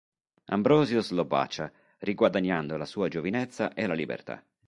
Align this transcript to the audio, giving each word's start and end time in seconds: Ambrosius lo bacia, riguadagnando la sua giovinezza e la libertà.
Ambrosius 0.45 1.11
lo 1.11 1.25
bacia, 1.25 1.71
riguadagnando 1.99 2.75
la 2.75 2.85
sua 2.85 3.07
giovinezza 3.07 3.71
e 3.75 3.85
la 3.85 3.93
libertà. 3.93 4.43